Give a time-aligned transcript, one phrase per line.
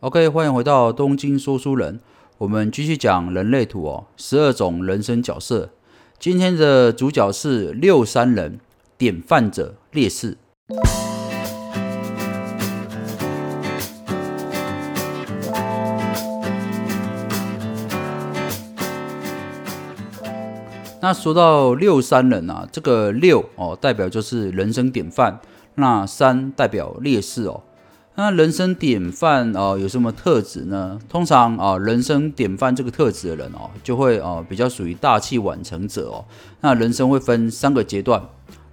[0.00, 1.98] OK，欢迎回到东京说书人，
[2.38, 5.70] 我们继续讲人类图哦，十二种人生角色。
[6.20, 8.60] 今天的主角是六三人，
[8.96, 10.38] 典范者烈士。
[21.00, 25.40] 那说到六三人啊，这个六哦，代表就是人生典范；
[25.74, 27.64] 那三代表烈士哦。
[28.20, 30.98] 那人生典范哦，有什么特质呢？
[31.08, 36.24] 通常啊，人生典范这个特质的人哦，就会哦比较属于大器晚成者哦。
[36.60, 38.20] 那人生会分三个阶段，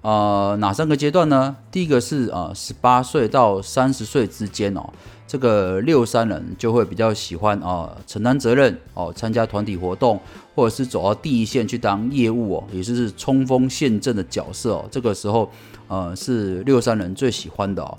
[0.02, 1.58] 呃，哪三个阶段呢？
[1.70, 4.82] 第一个是啊，十八岁到三十岁之间哦，
[5.28, 10.20] 这个六三人就会比较喜欢啊承担责任哦，参加团体活动，
[10.56, 14.86] 或者是走到第一线去当业务哦，也就是冲锋陷阵的角色哦。
[14.90, 15.52] 这个时候
[15.88, 17.96] 呃，是六三人最喜欢的哦。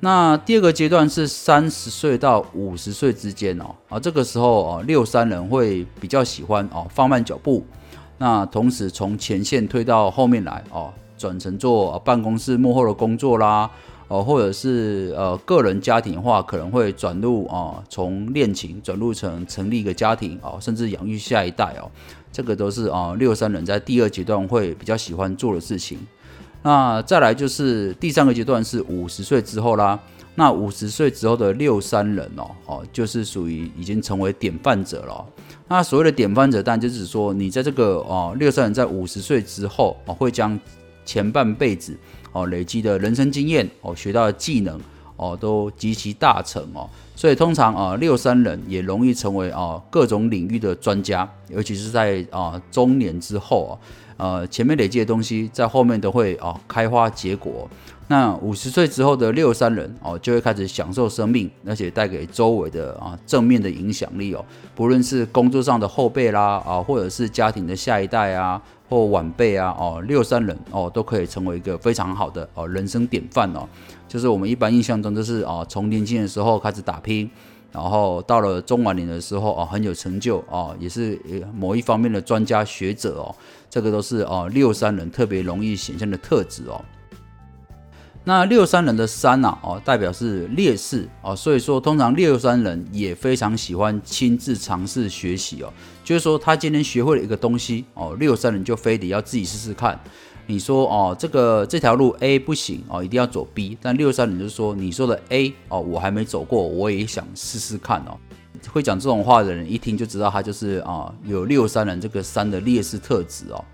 [0.00, 7.64] 那第二个阶段是三十岁到五十岁之间哦，啊，这个时候哦，六三人会比较喜欢哦放慢脚步，
[8.18, 13.70] 那同时从前线推到后面来哦，转成做办公室幕后的工作啦，
[14.08, 21.90] 哦，或者是呃个人家庭的话，可能会转入啊从恋情转入成成立一个家庭哦，甚至养育下一代哦，
[22.30, 25.98] 这个都是啊六三人在第二阶段会比较喜欢做的事情。
[26.66, 29.96] 那再来就是第三个阶段是五十岁之后啦。
[30.34, 35.24] 那五十岁之后的六三人哦，哦，就是属于已经成为典范者了。
[35.68, 40.58] 那所谓的典范者，但就是说你在这个哦六三人在五十岁之后哦，会将
[41.04, 41.96] 前半辈子
[42.32, 44.76] 哦累积的人生经验哦学到的技能
[45.16, 46.88] 哦都极其大成哦。
[47.14, 53.72] 所以通常啊六三人也容易成为啊各种领域的专家，尤其是在啊中年之后啊。
[54.18, 57.68] 呃，前面累积的东西在后面都会啊开花结果。
[58.08, 64.44] 那五十岁之后的六三人哦，就会开始享受生命，而且带给周围的啊正面的影响力哦。
[64.76, 73.68] 不论是工作上的后辈啦啊，或者是家庭的下一代啊或晚辈啊哦，六三人哦都可以成为一个非常好的哦人生典范哦。
[74.06, 77.28] 就是我们一般印象中都是啊从年轻的时候开始打拼。
[77.72, 81.20] 然后到了中晚年的时候啊，很有成就啊，也是
[81.54, 83.34] 某一方面的专家学者哦，
[83.68, 86.82] 这个都是哦六三人特别容易显现的特质哦。
[88.28, 95.72] 那六三人的三呐哦，代表是烈士哦，所以说通常六三人也非常喜欢亲自尝试学习哦，
[96.02, 99.96] 就是说他今天学会了一个东西哦，六三人就非得要自己试试看。
[100.48, 103.78] 你说哦，这个这条路 A 不行哦，一定要走 B。
[103.80, 108.18] 但六三人就说，你说的 A 哦，我还没走过，我也想试试看哦。
[108.72, 113.64] 会讲这种话的人，一听就知道他就是啊，有六三人这个三的劣势特质哦。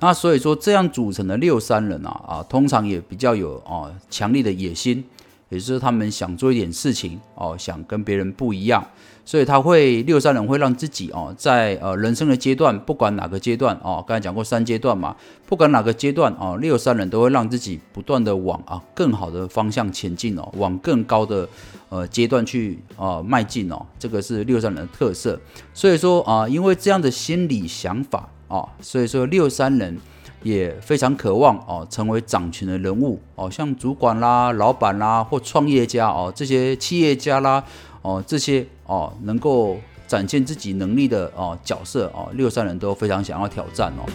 [0.00, 5.04] 那所以说，这样组成的六三人啊啊，通常也比较有啊强烈的野心。
[5.50, 8.86] 也就是他们想做一点事情哦，想跟别人不一样，
[9.24, 15.16] 所以他会六三人会让自己哦，在呃人生的阶段，不管哪个阶段哦，刚才讲过三阶段嘛，
[15.46, 21.48] 不管哪个阶段哦，六三人都会让自己不断的往啊更好的方向前进哦，往更高的
[21.88, 25.36] 呃阶段去啊迈进哦，这个是六三人的特色。
[25.74, 29.96] 所以说啊，因为这样的心理想法哦，所以说六三人。
[30.42, 37.62] 也非常渴望哦，成为掌权的人物哦，像主管啦、老板啦或创业家哦，这些企业家啦
[38.00, 39.76] 哦，这些哦能够
[40.08, 44.08] 展现自己能力的哦角色哦，六三人都非常想要挑战哦。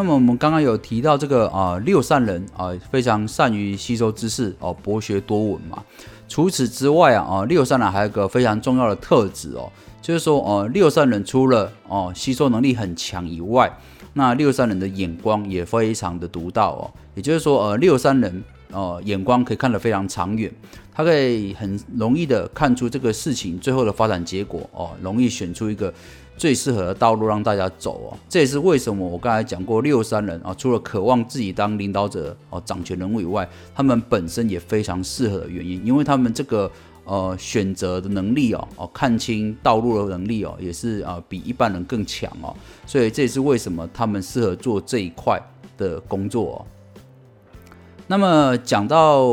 [0.00, 5.84] 那么我们刚刚有提到这个啊，六善人啊，非常善于吸收知识哦，博学多闻嘛。
[6.26, 13.70] 除此之外啊，啊，六善人还有个非常重要的特质哦，就是说，呃，六善人除了哦吸收能力很强以外，
[14.14, 20.52] 那六善人的眼光也非常的独到哦，也就是说，呃，六善人呃眼光可以看得非常长远，
[20.92, 25.92] 他可以很容易的看出这个事情最后的发展结果哦，容易选出一个。
[26.36, 36.72] 最适合的道路让大家走哦，这也是为什么我刚才讲过六三人啊，除了渴望自己当领导者哦、掌权人物以外，他们本身也非常适合的原因，因为他们这个
[37.04, 42.56] 呃选择的能力哦，哦看清道路的能力哦，也是啊比一般人更强哦，
[42.86, 45.38] 所以这也是为什么他们适合做这一块
[45.76, 46.54] 的工作。
[46.54, 46.66] 哦
[48.10, 49.24] 那么讲到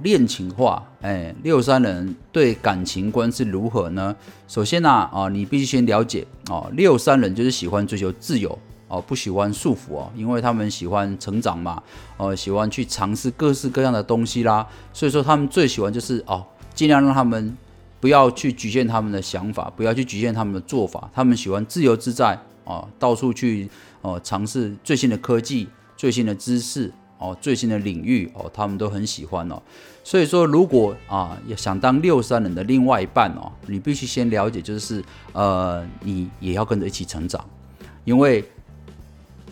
[0.00, 4.14] 恋情话，哎，六三人对感情观是如何呢？
[4.46, 11.82] 首先呢，啊，你必须先了解哦，六三人就是喜欢追求自由哦，不喜欢束缚哦，因为他们喜欢成长嘛，
[12.18, 16.44] 哦，喜欢去尝试各式各样的东西啦，所以说他们最喜欢就是哦，
[16.74, 17.56] 尽量让他们
[18.00, 23.70] 不要去局限他们的想法，不要去局限他们的做法，他们喜欢自由自在啊，到处去。
[24.02, 25.66] 哦尝试最新的科技、
[25.96, 29.60] 最新的知识哦、最新的领域哦，他们都很喜欢哦。
[30.04, 35.02] 所以说，如果啊想当六三人的另外一半哦，你必须先了解，就是
[35.32, 37.44] 呃，你也要跟着一起成长，
[38.04, 38.44] 因为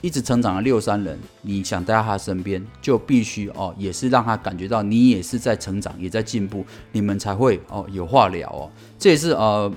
[0.01, 8.71] 一直成长的六三人，你想待在他身边，就必须哦，也是让他感觉到你也是在成长，也在进步，你们才会哦有话聊哦。
[8.99, 9.73] 这也是呃。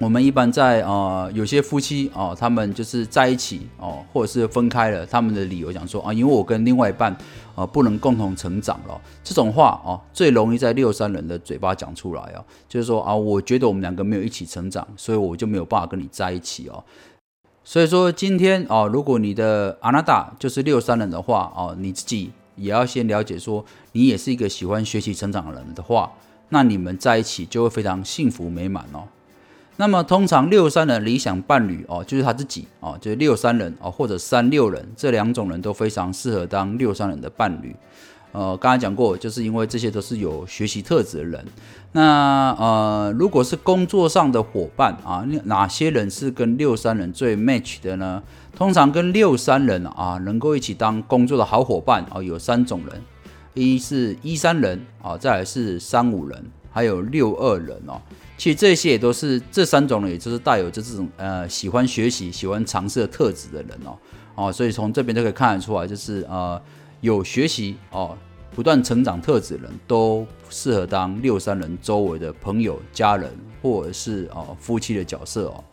[0.00, 7.14] 我们一般在呃有些夫妻哦，他们就是在一起哦，或者是分开了，他们的理由讲说啊，因为我跟另外一半
[7.56, 16.84] 啊不能共同成长了，这种话哦最容易在六三人的嘴巴讲出来哦，就是说啊，我觉得我们两个没有一起成长，所以我就没有办法跟你在一起哦。
[17.64, 26.12] 所以说今天哦，如果你的阿娜达就是六三人的话哦，你自己也要先了解说，你也是一个喜欢学习成长的人的话，
[26.50, 29.02] 那你们在一起就会非常幸福美满哦。
[29.80, 37.74] 那么通常六三的理想伴侣哦，就是他自己哦，就是六三人哦，或者三六人这两种人都非常适合当六三人的伴侣。
[38.32, 41.44] 呃，刚才讲过，就是因为这些都是有学习特质的人。
[41.92, 48.20] 那呃，如果是工作上的伙伴啊，哪些人是跟六三人最 match 的呢？
[48.56, 53.00] 通常跟六三人啊，能够一起当工作的好伙伴啊，有三种人：
[53.54, 56.44] 一是一三人啊，再来是三五人，
[56.78, 58.00] 还有六二人哦。
[58.36, 63.98] 其实这些也都是这三种人，也就是带有这这种呃喜欢学习、喜欢尝试的特质的人哦
[64.36, 66.60] 哦，所以从这边就可以看得出来，就是呃
[67.00, 68.16] 有学习哦、
[68.54, 73.28] 不断成长特质的人都适合当六三人周围的朋友、家人
[73.60, 75.64] 或者是哦夫妻的角色哦。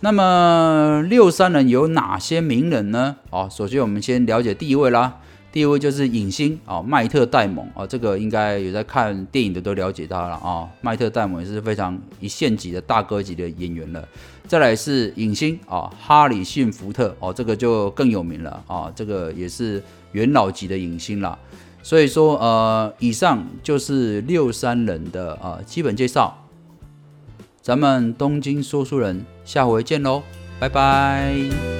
[0.00, 3.16] 那么六三人有哪些名人呢？
[3.30, 5.16] 哦，首先我们先了解第一位啦。
[5.56, 10.68] 第一位就是影星啊，迈特戴蒙啊，这个应该有在看电影的都了解他了啊。
[10.82, 14.06] 迈特戴蒙也是非常一线级的大哥级的演员了。
[14.46, 19.82] 再来是影星啊，哈里逊福特哦，这个就更有名了啊，这个也是
[20.12, 21.38] 元老级的影星了。
[21.82, 26.36] 所以说呃，以上就是六三人的呃基本介绍。
[27.62, 30.22] 咱们东京说书人下回见喽，
[30.60, 31.75] 拜拜。